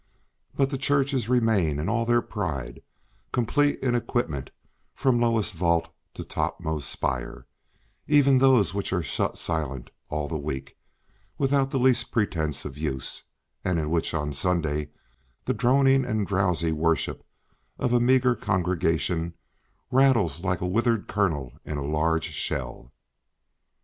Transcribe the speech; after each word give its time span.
But 0.55 0.71
the 0.71 0.79
churches 0.79 1.29
remain 1.29 1.77
in 1.77 1.87
all 1.87 2.07
their 2.07 2.23
pride, 2.23 2.81
complete 3.31 3.79
in 3.81 3.93
equipment 3.93 4.49
from 4.95 5.21
lowest 5.21 5.53
vault 5.53 5.93
to 6.15 6.23
topmost 6.23 6.89
spire, 6.89 7.45
even 8.07 8.39
those 8.39 8.73
which 8.73 8.91
are 8.91 9.03
shut 9.03 9.37
silent 9.37 9.91
all 10.09 10.27
the 10.27 10.39
week, 10.39 10.75
without 11.37 11.69
the 11.69 11.77
least 11.77 12.11
pretence 12.11 12.65
of 12.65 12.79
use, 12.79 13.25
and 13.63 13.77
in 13.77 13.91
which 13.91 14.15
on 14.15 14.33
Sunday 14.33 14.89
the 15.45 15.53
droning 15.53 16.03
and 16.03 16.25
drowsy 16.25 16.71
worship 16.71 17.23
of 17.77 17.93
a 17.93 17.99
meagre 17.99 18.33
congregation 18.35 19.35
"rattles 19.91 20.43
like 20.43 20.61
a 20.61 20.67
withered 20.67 21.07
kernel 21.07 21.53
in 21.63 21.77
a 21.77 21.85
large 21.85 22.23
shell." 22.31 22.91